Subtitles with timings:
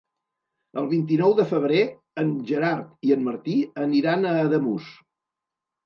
[0.81, 1.83] El vint-i-nou de febrer
[2.23, 3.57] en Gerard i en Martí
[3.87, 4.93] aniran a Ademús.